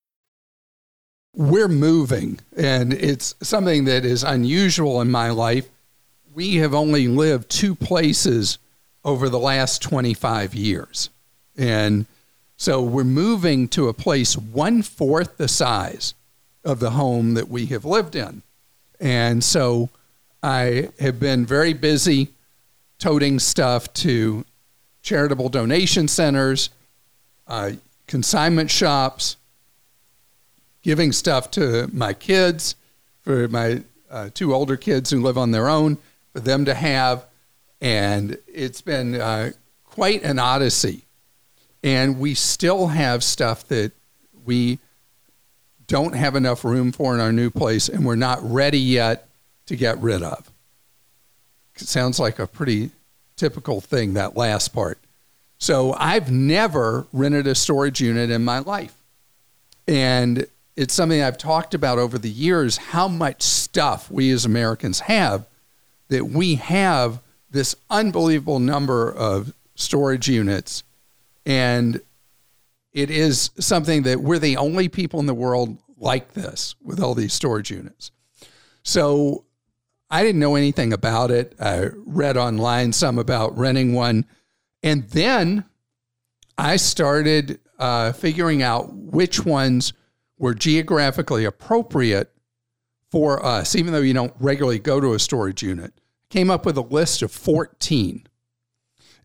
we're 1.33 1.67
moving, 1.67 2.39
and 2.55 2.93
it's 2.93 3.35
something 3.41 3.85
that 3.85 4.05
is 4.05 4.23
unusual 4.23 5.01
in 5.01 5.09
my 5.09 5.29
life. 5.29 5.69
We 6.33 6.57
have 6.57 6.73
only 6.73 7.07
lived 7.07 7.49
two 7.49 7.75
places 7.75 8.57
over 9.03 9.29
the 9.29 9.39
last 9.39 9.81
25 9.81 10.53
years. 10.53 11.09
And 11.57 12.05
so 12.57 12.81
we're 12.81 13.03
moving 13.03 13.67
to 13.69 13.87
a 13.87 13.93
place 13.93 14.37
one 14.37 14.81
fourth 14.81 15.37
the 15.37 15.47
size 15.47 16.13
of 16.63 16.79
the 16.79 16.91
home 16.91 17.33
that 17.33 17.49
we 17.49 17.65
have 17.67 17.85
lived 17.85 18.15
in. 18.15 18.43
And 18.99 19.43
so 19.43 19.89
I 20.43 20.89
have 20.99 21.19
been 21.19 21.45
very 21.45 21.73
busy 21.73 22.29
toting 22.99 23.39
stuff 23.39 23.91
to 23.93 24.45
charitable 25.01 25.49
donation 25.49 26.07
centers, 26.07 26.69
uh, 27.47 27.71
consignment 28.05 28.69
shops, 28.69 29.37
giving 30.81 31.11
stuff 31.11 31.51
to 31.51 31.89
my 31.93 32.13
kids, 32.13 32.75
for 33.21 33.47
my 33.47 33.83
uh, 34.09 34.29
two 34.33 34.53
older 34.53 34.77
kids 34.77 35.09
who 35.09 35.21
live 35.21 35.37
on 35.37 35.51
their 35.51 35.69
own, 35.69 35.97
for 36.33 36.39
them 36.39 36.65
to 36.65 36.73
have. 36.73 37.25
And 37.79 38.37
it's 38.47 38.81
been 38.81 39.15
uh, 39.15 39.51
quite 39.85 40.23
an 40.23 40.39
odyssey. 40.39 41.03
And 41.83 42.19
we 42.19 42.35
still 42.35 42.87
have 42.87 43.23
stuff 43.23 43.67
that 43.69 43.91
we 44.45 44.79
don't 45.87 46.15
have 46.15 46.35
enough 46.35 46.63
room 46.63 46.91
for 46.91 47.13
in 47.13 47.19
our 47.19 47.31
new 47.31 47.49
place, 47.49 47.89
and 47.89 48.05
we're 48.05 48.15
not 48.15 48.39
ready 48.41 48.79
yet 48.79 49.27
to 49.65 49.75
get 49.75 49.97
rid 49.99 50.23
of. 50.23 50.49
It 51.75 51.87
sounds 51.87 52.19
like 52.19 52.39
a 52.39 52.47
pretty 52.47 52.91
typical 53.35 53.81
thing, 53.81 54.13
that 54.13 54.37
last 54.37 54.69
part. 54.69 54.99
So 55.57 55.93
I've 55.93 56.31
never 56.31 57.07
rented 57.11 57.47
a 57.47 57.55
storage 57.55 57.99
unit 57.99 58.29
in 58.29 58.43
my 58.45 58.59
life. 58.59 58.95
And 59.87 60.45
it's 60.75 60.93
something 60.93 61.21
I've 61.21 61.37
talked 61.37 61.73
about 61.73 61.99
over 61.99 62.17
the 62.17 62.29
years 62.29 62.77
how 62.77 63.07
much 63.07 63.41
stuff 63.41 64.09
we 64.09 64.31
as 64.31 64.45
Americans 64.45 65.01
have 65.01 65.47
that 66.09 66.25
we 66.25 66.55
have 66.55 67.21
this 67.49 67.75
unbelievable 67.89 68.59
number 68.59 69.11
of 69.11 69.53
storage 69.75 70.29
units. 70.29 70.83
And 71.45 72.01
it 72.93 73.09
is 73.09 73.51
something 73.59 74.03
that 74.03 74.21
we're 74.21 74.39
the 74.39 74.57
only 74.57 74.89
people 74.89 75.19
in 75.19 75.25
the 75.25 75.33
world 75.33 75.77
like 75.97 76.33
this 76.33 76.75
with 76.83 76.99
all 76.99 77.15
these 77.15 77.33
storage 77.33 77.71
units. 77.71 78.11
So 78.83 79.45
I 80.09 80.23
didn't 80.23 80.39
know 80.39 80.55
anything 80.55 80.91
about 80.91 81.31
it. 81.31 81.55
I 81.59 81.89
read 82.05 82.37
online 82.37 82.91
some 82.93 83.17
about 83.17 83.57
renting 83.57 83.93
one. 83.93 84.25
And 84.83 85.07
then 85.09 85.63
I 86.57 86.75
started 86.75 87.59
uh, 87.79 88.11
figuring 88.11 88.61
out 88.61 88.93
which 88.93 89.45
ones 89.45 89.93
were 90.41 90.55
geographically 90.55 91.45
appropriate 91.45 92.33
for 93.11 93.45
us, 93.45 93.75
even 93.75 93.93
though 93.93 93.99
you 93.99 94.13
don't 94.13 94.33
regularly 94.39 94.79
go 94.79 94.99
to 94.99 95.13
a 95.13 95.19
storage 95.19 95.61
unit. 95.61 95.93
Came 96.31 96.49
up 96.49 96.65
with 96.65 96.77
a 96.77 96.81
list 96.81 97.21
of 97.21 97.31
14. 97.31 98.25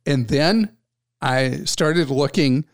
And 0.05 0.29
then 0.29 0.77
I 1.23 1.65
started 1.65 2.11
looking 2.11 2.67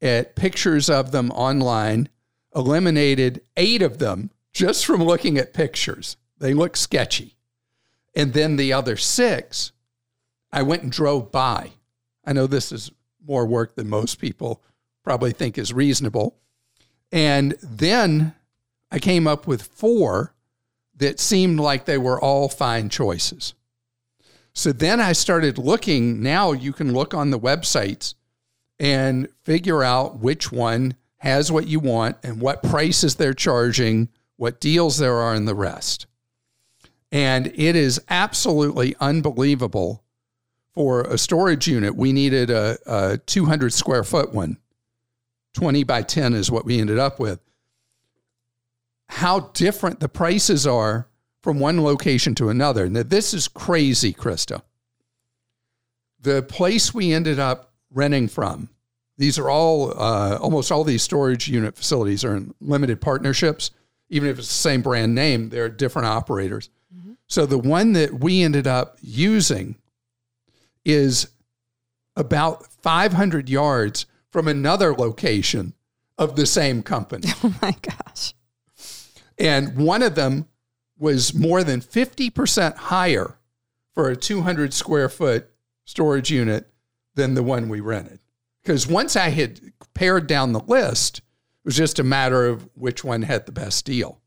at 0.00 0.34
pictures 0.34 0.88
of 0.88 1.12
them 1.12 1.30
online, 1.32 2.08
eliminated 2.56 3.42
eight 3.58 3.82
of 3.82 3.98
them 3.98 4.30
just 4.50 4.86
from 4.86 5.04
looking 5.04 5.36
at 5.36 5.52
pictures. 5.52 6.16
They 6.38 6.54
look 6.54 6.78
sketchy. 6.78 7.36
And 8.14 8.32
then 8.32 8.56
the 8.56 8.72
other 8.72 8.96
six, 8.96 9.72
I 10.50 10.62
went 10.62 10.82
and 10.82 10.90
drove 10.90 11.30
by. 11.30 11.72
I 12.24 12.32
know 12.32 12.46
this 12.46 12.72
is 12.72 12.90
more 13.26 13.44
work 13.44 13.74
than 13.74 13.90
most 13.90 14.14
people 14.18 14.62
probably 15.04 15.32
think 15.32 15.58
is 15.58 15.74
reasonable. 15.74 16.39
And 17.12 17.56
then 17.62 18.34
I 18.90 18.98
came 18.98 19.26
up 19.26 19.46
with 19.46 19.62
four 19.62 20.34
that 20.96 21.18
seemed 21.18 21.58
like 21.58 21.84
they 21.84 21.98
were 21.98 22.20
all 22.20 22.48
fine 22.48 22.88
choices. 22.88 23.54
So 24.52 24.72
then 24.72 25.00
I 25.00 25.12
started 25.12 25.58
looking. 25.58 26.22
Now 26.22 26.52
you 26.52 26.72
can 26.72 26.92
look 26.92 27.14
on 27.14 27.30
the 27.30 27.38
websites 27.38 28.14
and 28.78 29.28
figure 29.42 29.82
out 29.82 30.18
which 30.18 30.50
one 30.50 30.94
has 31.18 31.52
what 31.52 31.66
you 31.66 31.80
want 31.80 32.16
and 32.22 32.40
what 32.40 32.62
prices 32.62 33.16
they're 33.16 33.34
charging, 33.34 34.08
what 34.36 34.60
deals 34.60 34.98
there 34.98 35.16
are, 35.16 35.34
and 35.34 35.46
the 35.46 35.54
rest. 35.54 36.06
And 37.12 37.48
it 37.48 37.76
is 37.76 38.00
absolutely 38.08 38.94
unbelievable 39.00 40.02
for 40.72 41.02
a 41.02 41.18
storage 41.18 41.66
unit. 41.66 41.94
We 41.94 42.12
needed 42.12 42.50
a, 42.50 42.78
a 42.86 43.18
200 43.18 43.72
square 43.72 44.04
foot 44.04 44.32
one 44.32 44.58
20 45.54 45.84
by 45.84 46.02
10 46.02 46.34
is 46.34 46.50
what 46.50 46.64
we 46.64 46.80
ended 46.80 46.98
up 46.98 47.18
with. 47.18 47.40
How 49.08 49.40
different 49.54 50.00
the 50.00 50.08
prices 50.08 50.66
are 50.66 51.08
from 51.42 51.58
one 51.58 51.82
location 51.82 52.34
to 52.36 52.48
another. 52.48 52.88
Now, 52.88 53.02
this 53.02 53.34
is 53.34 53.48
crazy, 53.48 54.12
Krista. 54.12 54.62
The 56.20 56.42
place 56.42 56.94
we 56.94 57.12
ended 57.12 57.38
up 57.38 57.72
renting 57.90 58.28
from, 58.28 58.68
these 59.16 59.38
are 59.38 59.50
all, 59.50 59.90
uh, 60.00 60.36
almost 60.36 60.70
all 60.70 60.84
these 60.84 61.02
storage 61.02 61.48
unit 61.48 61.76
facilities 61.76 62.24
are 62.24 62.36
in 62.36 62.54
limited 62.60 63.00
partnerships. 63.00 63.70
even 64.12 64.28
if 64.28 64.40
it's 64.40 64.48
the 64.48 64.54
same 64.54 64.82
brand 64.82 65.14
name, 65.14 65.50
they're 65.50 65.68
different 65.68 66.06
operators. 66.06 66.68
So 67.30 67.46
the 67.46 67.58
one 67.58 67.92
that 67.92 68.12
we 68.14 68.42
ended 68.42 68.66
up 68.66 68.98
using 69.00 69.76
is 70.84 71.28
about 72.16 72.66
500 72.66 73.48
yards 73.48 74.06
from 74.30 74.48
another 74.48 74.94
location 74.94 75.74
of 76.18 76.36
the 76.36 76.46
same 76.46 76.82
company. 76.82 77.28
Oh 77.44 77.54
my 77.62 77.74
gosh. 77.82 78.34
And 79.38 79.76
one 79.76 80.02
of 80.02 80.14
them 80.14 80.46
was 80.98 81.32
more 81.34 81.64
than 81.64 81.80
50% 81.80 82.76
higher 82.76 83.38
for 83.94 84.10
a 84.10 84.16
200 84.16 84.74
square 84.74 85.08
foot 85.08 85.48
storage 85.84 86.30
unit 86.30 86.70
than 87.14 87.34
the 87.34 87.42
one 87.42 87.68
we 87.68 87.80
rented. 87.80 88.20
Because 88.62 88.86
once 88.86 89.16
I 89.16 89.30
had 89.30 89.60
pared 89.94 90.26
down 90.26 90.52
the 90.52 90.60
list, 90.60 91.18
it 91.18 91.24
was 91.64 91.76
just 91.76 91.98
a 91.98 92.04
matter 92.04 92.46
of 92.46 92.68
which 92.74 93.02
one 93.02 93.22
had 93.22 93.46
the 93.46 93.52
best 93.52 93.86
deal. 93.86 94.20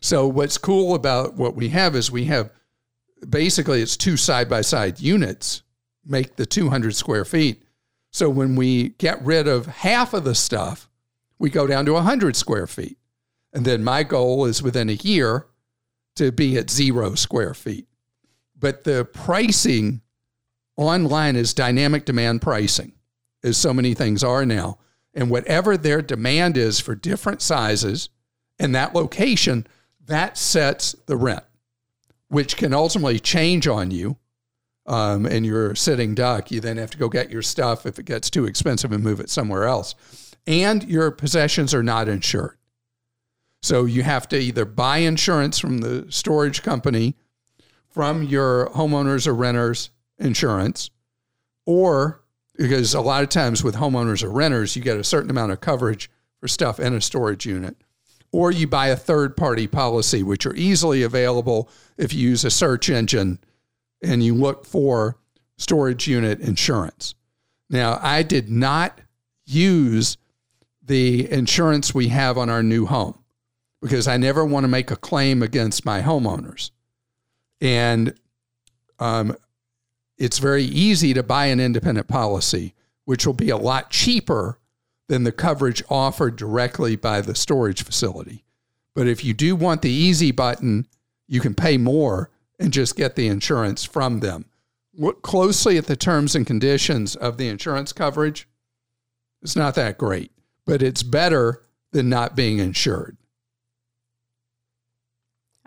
So, 0.00 0.26
what's 0.26 0.58
cool 0.58 0.94
about 0.94 1.34
what 1.34 1.54
we 1.54 1.68
have 1.70 1.94
is 1.94 2.10
we 2.10 2.24
have 2.26 2.50
basically 3.28 3.82
it's 3.82 3.96
two 3.96 4.16
side 4.16 4.48
by 4.48 4.60
side 4.60 5.00
units 5.00 5.62
make 6.06 6.36
the 6.36 6.46
200 6.46 6.94
square 6.94 7.24
feet. 7.24 7.62
So, 8.10 8.30
when 8.30 8.56
we 8.56 8.90
get 8.90 9.22
rid 9.24 9.46
of 9.46 9.66
half 9.66 10.14
of 10.14 10.24
the 10.24 10.34
stuff, 10.34 10.88
we 11.38 11.50
go 11.50 11.66
down 11.66 11.84
to 11.86 11.92
100 11.92 12.36
square 12.36 12.66
feet. 12.66 12.98
And 13.52 13.64
then 13.64 13.84
my 13.84 14.02
goal 14.02 14.44
is 14.44 14.62
within 14.62 14.88
a 14.88 14.94
year 14.94 15.46
to 16.16 16.32
be 16.32 16.56
at 16.58 16.70
zero 16.70 17.14
square 17.14 17.54
feet. 17.54 17.86
But 18.58 18.84
the 18.84 19.04
pricing 19.04 20.02
online 20.76 21.36
is 21.36 21.54
dynamic 21.54 22.04
demand 22.04 22.42
pricing, 22.42 22.92
as 23.42 23.56
so 23.56 23.72
many 23.72 23.94
things 23.94 24.24
are 24.24 24.44
now. 24.44 24.78
And 25.14 25.30
whatever 25.30 25.76
their 25.76 26.02
demand 26.02 26.56
is 26.56 26.80
for 26.80 26.94
different 26.94 27.40
sizes 27.40 28.08
in 28.58 28.72
that 28.72 28.94
location, 28.94 29.66
that 30.06 30.36
sets 30.36 30.94
the 31.06 31.16
rent, 31.16 31.44
which 32.28 32.56
can 32.56 32.74
ultimately 32.74 33.18
change 33.18 33.66
on 33.66 33.90
you. 33.90 34.16
Um, 34.88 35.26
and 35.26 35.44
you're 35.44 35.74
sitting 35.74 36.14
duck. 36.14 36.50
You 36.50 36.60
then 36.60 36.78
have 36.78 36.90
to 36.92 36.98
go 36.98 37.10
get 37.10 37.30
your 37.30 37.42
stuff 37.42 37.84
if 37.84 37.98
it 37.98 38.06
gets 38.06 38.30
too 38.30 38.46
expensive 38.46 38.90
and 38.90 39.04
move 39.04 39.20
it 39.20 39.28
somewhere 39.28 39.66
else. 39.66 39.94
And 40.46 40.82
your 40.84 41.10
possessions 41.10 41.74
are 41.74 41.82
not 41.82 42.08
insured. 42.08 42.56
So 43.62 43.84
you 43.84 44.02
have 44.02 44.26
to 44.28 44.38
either 44.38 44.64
buy 44.64 44.98
insurance 44.98 45.58
from 45.58 45.78
the 45.78 46.06
storage 46.10 46.62
company, 46.62 47.16
from 47.90 48.22
your 48.22 48.70
homeowners 48.70 49.26
or 49.26 49.34
renters 49.34 49.90
insurance, 50.18 50.90
or 51.66 52.22
because 52.56 52.94
a 52.94 53.00
lot 53.00 53.22
of 53.22 53.28
times 53.28 53.62
with 53.62 53.76
homeowners 53.76 54.24
or 54.24 54.30
renters, 54.30 54.74
you 54.74 54.82
get 54.82 54.96
a 54.96 55.04
certain 55.04 55.30
amount 55.30 55.52
of 55.52 55.60
coverage 55.60 56.10
for 56.40 56.48
stuff 56.48 56.80
in 56.80 56.94
a 56.94 57.00
storage 57.00 57.44
unit, 57.46 57.76
or 58.32 58.50
you 58.50 58.66
buy 58.66 58.88
a 58.88 58.96
third 58.96 59.36
party 59.36 59.66
policy, 59.66 60.22
which 60.22 60.46
are 60.46 60.54
easily 60.54 61.02
available 61.02 61.68
if 61.96 62.14
you 62.14 62.30
use 62.30 62.44
a 62.44 62.50
search 62.50 62.88
engine 62.88 63.38
and 64.02 64.22
you 64.22 64.34
look 64.34 64.64
for 64.64 65.16
storage 65.56 66.06
unit 66.06 66.40
insurance. 66.40 67.14
Now, 67.70 67.98
I 68.00 68.22
did 68.22 68.48
not 68.48 69.00
use 69.44 70.16
the 70.82 71.30
insurance 71.30 71.94
we 71.94 72.08
have 72.08 72.38
on 72.38 72.48
our 72.48 72.62
new 72.62 72.86
home 72.86 73.18
because 73.80 74.08
I 74.08 74.16
never 74.16 74.44
want 74.44 74.64
to 74.64 74.68
make 74.68 74.90
a 74.90 74.96
claim 74.96 75.42
against 75.42 75.84
my 75.84 76.00
homeowners. 76.00 76.70
And 77.60 78.14
um, 78.98 79.36
it's 80.16 80.38
very 80.38 80.64
easy 80.64 81.14
to 81.14 81.22
buy 81.22 81.46
an 81.46 81.60
independent 81.60 82.08
policy, 82.08 82.74
which 83.04 83.26
will 83.26 83.34
be 83.34 83.50
a 83.50 83.56
lot 83.56 83.90
cheaper 83.90 84.58
than 85.08 85.24
the 85.24 85.32
coverage 85.32 85.82
offered 85.88 86.36
directly 86.36 86.96
by 86.96 87.20
the 87.20 87.34
storage 87.34 87.82
facility. 87.82 88.44
But 88.94 89.06
if 89.06 89.24
you 89.24 89.32
do 89.32 89.54
want 89.56 89.82
the 89.82 89.90
easy 89.90 90.32
button, 90.32 90.86
you 91.28 91.40
can 91.40 91.54
pay 91.54 91.78
more 91.78 92.30
and 92.58 92.72
just 92.72 92.96
get 92.96 93.16
the 93.16 93.28
insurance 93.28 93.84
from 93.84 94.20
them. 94.20 94.46
Look 94.94 95.22
closely 95.22 95.78
at 95.78 95.86
the 95.86 95.96
terms 95.96 96.34
and 96.34 96.46
conditions 96.46 97.14
of 97.14 97.36
the 97.36 97.48
insurance 97.48 97.92
coverage. 97.92 98.48
It's 99.42 99.56
not 99.56 99.74
that 99.76 99.98
great, 99.98 100.32
but 100.66 100.82
it's 100.82 101.02
better 101.02 101.64
than 101.92 102.08
not 102.08 102.34
being 102.34 102.58
insured. 102.58 103.16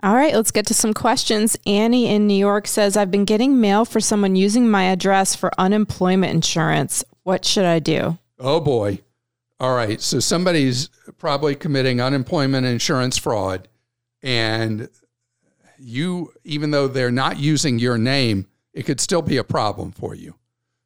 All 0.02 0.14
right, 0.14 0.34
let's 0.34 0.50
get 0.50 0.66
to 0.66 0.74
some 0.74 0.92
questions. 0.92 1.56
Annie 1.64 2.08
in 2.08 2.26
New 2.26 2.34
York 2.34 2.66
says, 2.66 2.96
I've 2.96 3.12
been 3.12 3.24
getting 3.24 3.60
mail 3.60 3.84
for 3.84 4.00
someone 4.00 4.34
using 4.34 4.68
my 4.68 4.84
address 4.84 5.36
for 5.36 5.52
unemployment 5.58 6.34
insurance. 6.34 7.04
What 7.22 7.44
should 7.44 7.64
I 7.64 7.78
do? 7.78 8.18
Oh 8.40 8.58
boy. 8.58 8.98
All 9.60 9.76
right. 9.76 10.00
So 10.00 10.18
somebody's 10.18 10.88
probably 11.18 11.54
committing 11.54 12.00
unemployment 12.00 12.66
insurance 12.66 13.16
fraud. 13.16 13.68
And 14.24 14.88
you, 15.82 16.32
even 16.44 16.70
though 16.70 16.88
they're 16.88 17.10
not 17.10 17.38
using 17.38 17.78
your 17.78 17.98
name, 17.98 18.46
it 18.72 18.84
could 18.84 19.00
still 19.00 19.22
be 19.22 19.36
a 19.36 19.44
problem 19.44 19.92
for 19.92 20.14
you. 20.14 20.36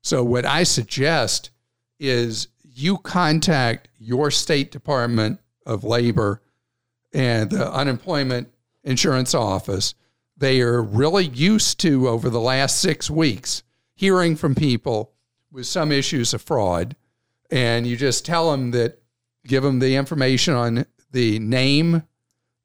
So 0.02 0.24
what 0.24 0.46
I 0.46 0.62
suggest 0.62 1.50
is 1.98 2.48
you 2.62 2.98
contact 2.98 3.88
your 3.98 4.30
state 4.30 4.70
department 4.70 5.40
of 5.64 5.84
labor 5.84 6.42
and 7.12 7.50
the 7.50 7.72
unemployment 7.72 8.48
insurance 8.84 9.34
office. 9.34 9.94
They 10.36 10.60
are 10.60 10.82
really 10.82 11.26
used 11.26 11.80
to, 11.80 12.08
over 12.08 12.28
the 12.28 12.40
last 12.40 12.80
six 12.80 13.10
weeks, 13.10 13.62
hearing 13.94 14.36
from 14.36 14.54
people 14.54 15.12
with 15.50 15.66
some 15.66 15.90
issues 15.90 16.34
of 16.34 16.42
fraud. 16.42 16.94
And 17.50 17.86
you 17.86 17.96
just 17.96 18.26
tell 18.26 18.50
them 18.50 18.72
that, 18.72 19.00
give 19.46 19.62
them 19.62 19.78
the 19.78 19.96
information 19.96 20.54
on 20.54 20.86
the 21.12 21.38
name 21.38 22.02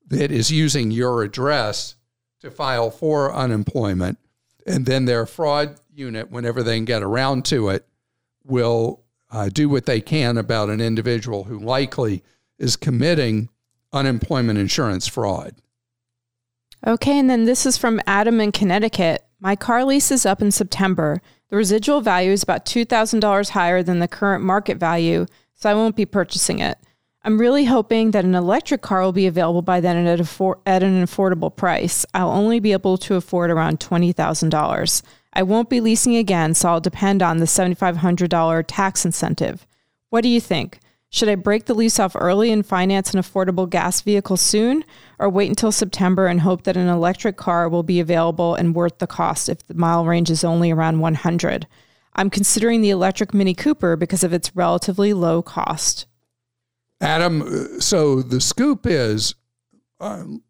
that 0.08 0.32
is 0.32 0.52
using 0.52 0.92
your 0.92 1.24
address 1.24 1.96
to 2.42 2.52
file 2.52 2.92
for 2.92 3.34
unemployment. 3.34 4.18
And 4.66 4.86
then 4.86 5.06
their 5.06 5.26
fraud 5.26 5.80
unit, 5.94 6.30
whenever 6.30 6.62
they 6.62 6.80
get 6.82 7.04
around 7.04 7.46
to 7.46 7.70
it, 7.70 7.88
will 8.44 9.04
uh, 9.32 9.50
do 9.50 9.70
what 9.70 9.86
they 9.86 10.02
can 10.02 10.38
about 10.38 10.70
an 10.70 10.82
individual 10.82 11.46
who 11.46 11.58
likely 11.58 12.24
is 12.60 12.76
committing 12.76 13.50
unemployment 13.94 14.60
insurance 14.60 15.08
fraud. 15.08 15.56
Okay, 16.86 17.18
and 17.18 17.30
then 17.30 17.46
this 17.46 17.66
is 17.66 17.78
from 17.78 18.02
Adam 18.08 18.42
in 18.42 18.52
Connecticut. 18.52 19.24
My 19.40 19.56
car 19.56 19.86
lease 19.86 20.12
is 20.12 20.26
up 20.26 20.42
in 20.42 20.52
September. 20.52 21.22
The 21.50 21.56
residual 21.56 22.02
value 22.02 22.32
is 22.32 22.44
about 22.44 22.66
$2,000 22.66 23.50
higher 23.50 23.84
than 23.84 24.00
the 24.00 24.08
current 24.08 24.44
market 24.44 24.78
value, 24.78 25.28
so 25.54 25.70
I 25.70 25.76
won't 25.76 25.96
be 25.96 26.06
purchasing 26.06 26.60
it. 26.60 26.78
I'm 27.24 27.40
really 27.40 27.66
hoping 27.66 28.12
that 28.12 28.26
an 28.26 28.34
electric 28.34 28.82
car 28.82 29.04
will 29.04 29.12
be 29.12 29.28
available 29.28 29.62
by 29.62 29.80
then 29.80 30.08
at, 30.08 30.20
at 30.20 30.84
an 30.84 31.06
affordable 31.06 31.56
price. 31.56 32.04
I'll 32.16 32.32
only 32.32 32.60
be 32.60 32.72
able 32.72 32.98
to 32.98 33.14
afford 33.14 33.52
around 33.52 33.80
$20,000. 33.80 35.02
I 35.34 35.44
won't 35.44 35.70
be 35.70 35.82
leasing 35.82 36.16
again, 36.16 36.56
so 36.56 36.70
I'll 36.70 36.82
depend 36.82 37.22
on 37.22 37.38
the 37.38 37.46
$7,500 37.46 38.64
tax 38.68 39.06
incentive. 39.06 39.68
What 40.10 40.22
do 40.22 40.30
you 40.30 40.42
think? 40.42 40.80
Should 41.12 41.30
I 41.30 41.36
break 41.36 41.66
the 41.66 41.76
lease 41.76 42.00
off 42.00 42.16
early 42.16 42.52
and 42.52 42.66
finance 42.66 43.14
an 43.14 43.22
affordable 43.22 43.70
gas 43.70 44.02
vehicle 44.02 44.38
soon, 44.38 44.84
or 45.20 45.30
wait 45.30 45.50
until 45.50 45.72
September 45.72 46.26
and 46.26 46.42
hope 46.42 46.64
that 46.64 46.78
an 46.78 46.88
electric 46.88 47.38
car 47.38 47.70
will 47.70 47.84
be 47.84 48.00
available 48.00 48.56
and 48.56 48.74
worth 48.74 48.98
the 48.98 49.06
cost 49.06 49.48
if 49.48 49.68
the 49.68 49.76
mile 49.76 50.06
range 50.06 50.32
is 50.32 50.44
only 50.44 50.72
around 50.72 51.00
100? 51.00 51.68
I'm 52.16 52.32
considering 52.32 52.82
the 52.82 52.90
electric 52.90 53.32
Mini 53.32 53.54
Cooper 53.54 53.96
because 53.96 54.24
of 54.24 54.34
its 54.34 54.56
relatively 54.56 55.14
low 55.14 55.44
cost. 55.44 56.08
Adam, 57.02 57.42
uh, 57.42 57.80
so 57.80 58.22
the 58.22 58.40
scoop 58.40 58.86
is 58.86 59.36
um, 60.00 60.44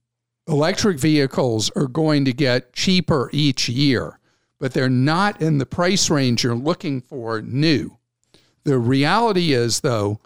electric 0.47 0.99
vehicles 0.99 1.71
are 1.75 1.87
going 1.87 2.25
to 2.25 2.33
get 2.33 2.73
cheaper 2.73 3.29
each 3.33 3.69
year, 3.69 4.19
but 4.59 4.73
they're 4.73 4.89
not 4.89 5.41
in 5.41 5.57
the 5.57 5.65
price 5.65 6.09
range 6.09 6.43
you're 6.43 6.53
looking 6.53 7.01
for 7.01 7.41
new. 7.41 7.97
The 8.63 8.77
reality 8.77 9.53
is, 9.53 9.79
though, 9.79 10.19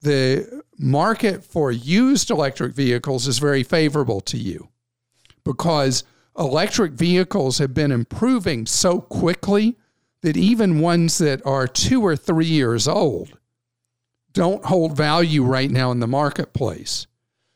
the 0.00 0.62
market 0.78 1.44
for 1.44 1.70
used 1.70 2.30
electric 2.30 2.74
vehicles 2.74 3.26
is 3.26 3.38
very 3.38 3.62
favorable 3.62 4.20
to 4.22 4.36
you 4.36 4.68
because 5.44 6.04
electric 6.38 6.92
vehicles 6.92 7.58
have 7.58 7.72
been 7.72 7.92
improving 7.92 8.66
so 8.66 9.00
quickly 9.00 9.76
that 10.22 10.36
even 10.36 10.80
ones 10.80 11.18
that 11.18 11.44
are 11.46 11.68
two 11.68 12.02
or 12.02 12.16
three 12.16 12.46
years 12.46 12.88
old 12.88 13.38
don't 14.34 14.64
hold 14.64 14.96
value 14.96 15.42
right 15.42 15.70
now 15.70 15.90
in 15.90 16.00
the 16.00 16.06
marketplace. 16.06 17.06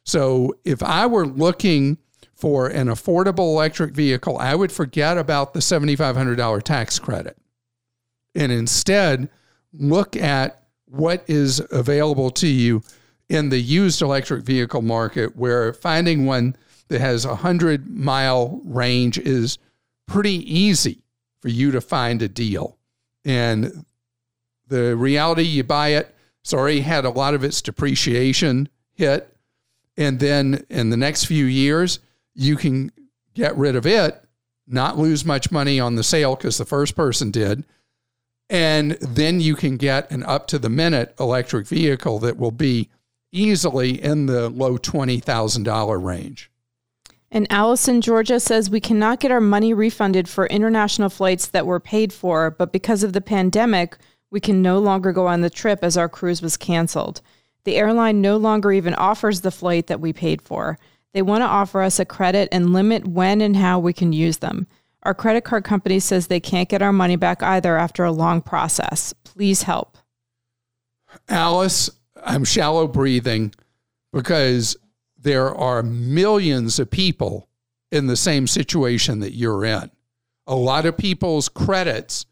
So 0.06 0.56
if 0.64 0.82
I 0.82 1.06
were 1.06 1.26
looking 1.26 1.98
for 2.34 2.68
an 2.68 2.86
affordable 2.86 3.52
electric 3.52 3.92
vehicle, 3.92 4.38
I 4.38 4.54
would 4.54 4.72
forget 4.72 5.18
about 5.18 5.52
the 5.52 5.60
$7,500 5.60 6.62
tax 6.62 6.98
credit 6.98 7.36
and 8.34 8.52
instead 8.52 9.28
look 9.72 10.16
at 10.16 10.62
what 10.86 11.24
is 11.26 11.62
available 11.70 12.30
to 12.30 12.46
you 12.46 12.82
in 13.28 13.50
the 13.50 13.58
used 13.58 14.00
electric 14.00 14.44
vehicle 14.44 14.80
market, 14.80 15.36
where 15.36 15.72
finding 15.72 16.24
one 16.24 16.56
that 16.88 17.00
has 17.00 17.24
a 17.24 17.28
100 17.28 17.88
mile 17.90 18.60
range 18.64 19.18
is 19.18 19.58
pretty 20.06 20.36
easy 20.52 21.02
for 21.42 21.48
you 21.48 21.70
to 21.72 21.80
find 21.80 22.22
a 22.22 22.28
deal. 22.28 22.78
And 23.24 23.84
the 24.68 24.96
reality, 24.96 25.42
you 25.42 25.64
buy 25.64 25.88
it, 25.88 26.14
already 26.52 26.80
had 26.80 27.04
a 27.04 27.10
lot 27.10 27.34
of 27.34 27.44
its 27.44 27.60
depreciation 27.60 28.68
hit, 28.94 29.34
And 29.96 30.20
then 30.20 30.64
in 30.70 30.90
the 30.90 30.96
next 30.96 31.24
few 31.24 31.44
years, 31.44 31.98
you 32.34 32.56
can 32.56 32.92
get 33.34 33.56
rid 33.56 33.74
of 33.74 33.84
it, 33.84 34.22
not 34.66 34.96
lose 34.96 35.24
much 35.24 35.50
money 35.50 35.80
on 35.80 35.96
the 35.96 36.04
sale 36.04 36.36
because 36.36 36.56
the 36.56 36.64
first 36.64 36.94
person 36.94 37.30
did. 37.30 37.64
And 38.48 38.92
then 38.92 39.40
you 39.40 39.56
can 39.56 39.76
get 39.76 40.10
an 40.10 40.22
up 40.22 40.46
to 40.48 40.58
the 40.58 40.70
minute 40.70 41.14
electric 41.18 41.66
vehicle 41.66 42.18
that 42.20 42.38
will 42.38 42.52
be 42.52 42.88
easily 43.32 44.02
in 44.02 44.26
the 44.26 44.48
low 44.48 44.78
$20,000 44.78 46.02
range. 46.02 46.50
And 47.30 47.46
Allison, 47.50 48.00
Georgia 48.00 48.40
says 48.40 48.70
we 48.70 48.80
cannot 48.80 49.20
get 49.20 49.30
our 49.30 49.40
money 49.40 49.74
refunded 49.74 50.28
for 50.28 50.46
international 50.46 51.10
flights 51.10 51.46
that 51.48 51.66
were 51.66 51.80
paid 51.80 52.12
for, 52.12 52.50
but 52.50 52.72
because 52.72 53.02
of 53.02 53.12
the 53.12 53.20
pandemic, 53.20 53.98
we 54.30 54.40
can 54.40 54.62
no 54.62 54.78
longer 54.78 55.12
go 55.12 55.26
on 55.26 55.40
the 55.40 55.50
trip 55.50 55.80
as 55.82 55.96
our 55.96 56.08
cruise 56.08 56.42
was 56.42 56.56
canceled. 56.56 57.20
The 57.64 57.76
airline 57.76 58.20
no 58.20 58.36
longer 58.36 58.72
even 58.72 58.94
offers 58.94 59.40
the 59.40 59.50
flight 59.50 59.86
that 59.88 60.00
we 60.00 60.12
paid 60.12 60.42
for. 60.42 60.78
They 61.12 61.22
want 61.22 61.42
to 61.42 61.46
offer 61.46 61.82
us 61.82 61.98
a 61.98 62.04
credit 62.04 62.48
and 62.52 62.72
limit 62.72 63.06
when 63.06 63.40
and 63.40 63.56
how 63.56 63.78
we 63.78 63.92
can 63.92 64.12
use 64.12 64.38
them. 64.38 64.66
Our 65.02 65.14
credit 65.14 65.44
card 65.44 65.64
company 65.64 66.00
says 66.00 66.26
they 66.26 66.40
can't 66.40 66.68
get 66.68 66.82
our 66.82 66.92
money 66.92 67.16
back 67.16 67.42
either 67.42 67.76
after 67.76 68.04
a 68.04 68.12
long 68.12 68.42
process. 68.42 69.12
Please 69.24 69.62
help. 69.62 69.96
Alice, 71.28 71.90
I'm 72.22 72.44
shallow 72.44 72.86
breathing 72.86 73.54
because 74.12 74.76
there 75.18 75.54
are 75.54 75.82
millions 75.82 76.78
of 76.78 76.90
people 76.90 77.48
in 77.90 78.06
the 78.06 78.16
same 78.16 78.46
situation 78.46 79.20
that 79.20 79.34
you're 79.34 79.64
in. 79.64 79.90
A 80.46 80.54
lot 80.54 80.86
of 80.86 80.96
people's 80.96 81.48
credits 81.48 82.26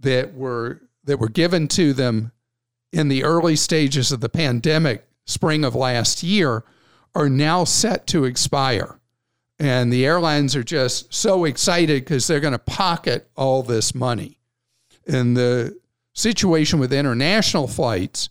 that 0.00 0.34
were 0.34 0.82
that 1.10 1.18
were 1.18 1.28
given 1.28 1.66
to 1.66 1.92
them 1.92 2.30
in 2.92 3.08
the 3.08 3.24
early 3.24 3.56
stages 3.56 4.12
of 4.12 4.20
the 4.20 4.28
pandemic 4.28 5.04
spring 5.26 5.64
of 5.64 5.74
last 5.74 6.22
year 6.22 6.62
are 7.16 7.28
now 7.28 7.64
set 7.64 8.06
to 8.06 8.24
expire. 8.24 9.00
And 9.58 9.92
the 9.92 10.06
airlines 10.06 10.54
are 10.54 10.62
just 10.62 11.12
so 11.12 11.44
excited 11.44 12.04
because 12.04 12.28
they're 12.28 12.38
going 12.38 12.52
to 12.52 12.60
pocket 12.60 13.28
all 13.36 13.64
this 13.64 13.92
money. 13.92 14.38
In 15.04 15.34
the 15.34 15.76
situation 16.14 16.78
with 16.78 16.92
international 16.92 17.66
flights, 17.66 18.28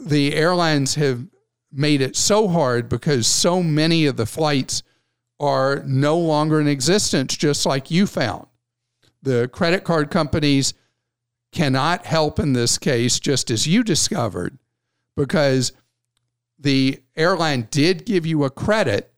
the 0.00 0.34
airlines 0.34 0.94
have 0.94 1.26
made 1.72 2.00
it 2.00 2.14
so 2.14 2.46
hard 2.46 2.88
because 2.88 3.26
so 3.26 3.60
many 3.60 4.06
of 4.06 4.16
the 4.16 4.26
flights 4.26 4.84
are 5.40 5.82
no 5.84 6.16
longer 6.16 6.60
in 6.60 6.68
existence, 6.68 7.36
just 7.36 7.66
like 7.66 7.90
you 7.90 8.06
found. 8.06 8.46
The 9.22 9.48
credit 9.48 9.82
card 9.82 10.10
companies 10.10 10.74
cannot 11.52 12.06
help 12.06 12.38
in 12.38 12.54
this 12.54 12.78
case, 12.78 13.20
just 13.20 13.50
as 13.50 13.66
you 13.66 13.84
discovered, 13.84 14.58
because 15.16 15.72
the 16.58 17.00
airline 17.16 17.68
did 17.70 18.06
give 18.06 18.24
you 18.24 18.44
a 18.44 18.50
credit 18.50 19.12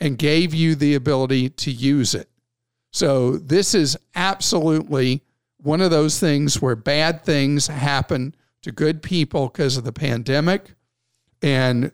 and 0.00 0.18
gave 0.18 0.54
you 0.54 0.74
the 0.74 0.94
ability 0.94 1.48
to 1.48 1.70
use 1.70 2.14
it. 2.14 2.28
So 2.92 3.36
this 3.36 3.74
is 3.74 3.96
absolutely 4.14 5.22
one 5.58 5.80
of 5.80 5.90
those 5.90 6.20
things 6.20 6.62
where 6.62 6.76
bad 6.76 7.24
things 7.24 7.66
happen 7.66 8.34
to 8.62 8.72
good 8.72 9.02
people 9.02 9.48
because 9.48 9.76
of 9.76 9.84
the 9.84 9.92
pandemic. 9.92 10.74
And 11.42 11.92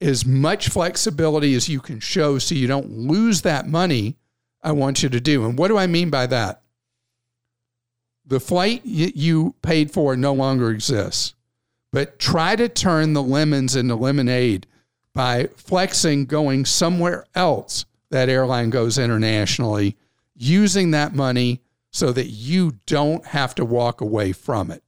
as 0.00 0.26
much 0.26 0.68
flexibility 0.68 1.54
as 1.54 1.68
you 1.68 1.80
can 1.80 2.00
show 2.00 2.38
so 2.38 2.54
you 2.54 2.66
don't 2.66 2.90
lose 2.90 3.42
that 3.42 3.66
money, 3.66 4.16
I 4.62 4.72
want 4.72 5.02
you 5.02 5.08
to 5.08 5.20
do. 5.20 5.44
And 5.44 5.58
what 5.58 5.68
do 5.68 5.78
I 5.78 5.86
mean 5.86 6.10
by 6.10 6.26
that? 6.26 6.62
The 8.26 8.40
flight 8.40 8.84
you 8.84 9.54
paid 9.62 9.92
for 9.92 10.16
no 10.16 10.32
longer 10.32 10.70
exists, 10.70 11.34
but 11.92 12.18
try 12.18 12.56
to 12.56 12.68
turn 12.68 13.12
the 13.12 13.22
lemons 13.22 13.76
into 13.76 13.94
lemonade 13.94 14.66
by 15.14 15.48
flexing 15.56 16.26
going 16.26 16.64
somewhere 16.64 17.24
else 17.34 17.84
that 18.10 18.28
airline 18.28 18.70
goes 18.70 18.98
internationally, 18.98 19.96
using 20.34 20.90
that 20.90 21.14
money 21.14 21.62
so 21.90 22.12
that 22.12 22.26
you 22.26 22.72
don't 22.86 23.24
have 23.26 23.54
to 23.54 23.64
walk 23.64 24.00
away 24.00 24.32
from 24.32 24.70
it. 24.70 24.82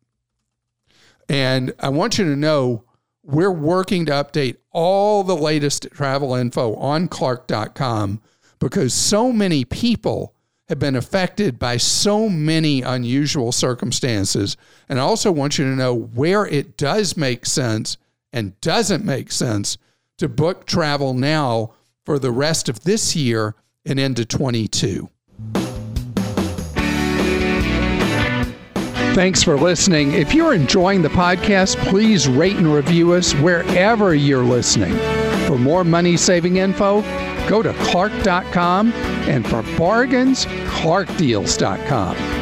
And 1.29 1.73
I 1.79 1.89
want 1.91 2.19
you 2.19 2.25
to 2.25 2.37
know 2.37 2.85
we're 3.23 3.53
working 3.53 4.07
to 4.07 4.13
update 4.13 4.57
all 4.73 5.23
the 5.23 5.37
latest 5.37 5.89
travel 5.93 6.35
info 6.35 6.75
on 6.77 7.09
Clark.com 7.09 8.21
because 8.59 8.93
so 8.95 9.33
many 9.33 9.65
people 9.65 10.35
have 10.69 10.79
been 10.79 10.97
affected 10.97 11.59
by 11.59 11.77
so 11.77 12.29
many 12.29 12.83
unusual 12.83 13.53
circumstances. 13.53 14.57
And 14.89 14.99
I 14.99 15.03
also 15.03 15.33
want 15.33 15.59
you 15.59 15.65
to 15.65 15.77
know 15.77 15.95
where 15.95 16.47
it 16.47 16.77
does 16.77 17.17
make 17.17 17.47
sense 17.47 17.97
and 18.33 18.61
doesn't 18.61 19.05
make 19.05 19.33
sense 19.33 19.79
to 20.19 20.29
book 20.29 20.67
travel 20.67 21.15
now 21.15 21.73
for 22.05 22.19
the 22.19 22.31
rest 22.31 22.69
of 22.69 22.85
this 22.85 23.17
year 23.17 23.55
and 23.87 23.99
into 23.99 24.25
22. 24.25 25.09
Thanks 29.15 29.43
for 29.43 29.57
listening. 29.57 30.13
If 30.13 30.33
you're 30.33 30.55
enjoying 30.55 31.03
the 31.03 31.09
podcast, 31.09 31.77
please 31.89 32.29
rate 32.29 32.57
and 32.57 32.73
review 32.73 33.15
us 33.15 33.35
wherever 33.35 34.15
you're 34.15 34.45
listening. 34.45 34.97
For 35.47 35.59
more 35.59 35.83
money 35.83 36.17
saving 36.17 36.59
info, 36.59 37.03
go 37.49 37.63
to 37.63 37.73
Clark.com 37.73 38.93
and 38.93 39.47
for 39.47 39.63
bargains, 39.77 40.47
ClarkDeals.com. 40.47 42.38